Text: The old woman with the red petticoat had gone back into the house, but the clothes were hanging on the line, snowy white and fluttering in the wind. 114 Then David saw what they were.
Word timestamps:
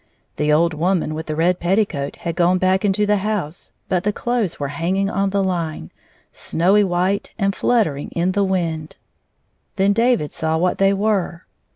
The 0.37 0.51
old 0.51 0.73
woman 0.73 1.13
with 1.13 1.27
the 1.27 1.35
red 1.35 1.59
petticoat 1.59 2.15
had 2.15 2.35
gone 2.35 2.57
back 2.57 2.83
into 2.83 3.05
the 3.05 3.17
house, 3.17 3.71
but 3.87 4.03
the 4.03 4.11
clothes 4.11 4.59
were 4.59 4.69
hanging 4.69 5.11
on 5.11 5.29
the 5.29 5.43
line, 5.43 5.91
snowy 6.31 6.83
white 6.83 7.29
and 7.37 7.55
fluttering 7.55 8.07
in 8.09 8.31
the 8.31 8.43
wind. 8.43 8.95
114 9.75 9.75
Then 9.75 9.93
David 9.93 10.31
saw 10.31 10.57
what 10.57 10.79
they 10.79 10.91
were. 10.91 11.45